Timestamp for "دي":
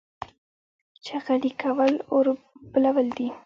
3.17-3.27